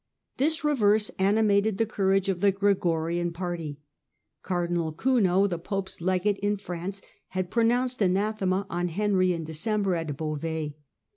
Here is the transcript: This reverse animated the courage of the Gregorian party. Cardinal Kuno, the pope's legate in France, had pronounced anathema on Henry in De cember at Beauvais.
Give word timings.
This 0.37 0.63
reverse 0.63 1.11
animated 1.19 1.77
the 1.77 1.85
courage 1.85 2.27
of 2.27 2.39
the 2.41 2.51
Gregorian 2.51 3.31
party. 3.31 3.77
Cardinal 4.41 4.91
Kuno, 4.91 5.45
the 5.45 5.59
pope's 5.59 6.01
legate 6.01 6.39
in 6.39 6.57
France, 6.57 7.03
had 7.27 7.51
pronounced 7.51 8.01
anathema 8.01 8.65
on 8.67 8.87
Henry 8.87 9.31
in 9.31 9.43
De 9.43 9.53
cember 9.53 9.95
at 9.95 10.17
Beauvais. 10.17 10.73